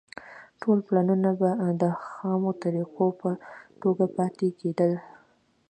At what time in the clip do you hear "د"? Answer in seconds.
1.81-1.83